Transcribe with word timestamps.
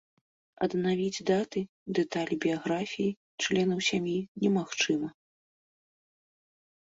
Аднавіць 0.67 1.25
даты, 1.29 1.61
дэталі 1.99 2.37
біяграфіі, 2.45 3.13
членаў 3.47 3.79
сям'і 3.89 4.15
немагчыма. 4.45 5.09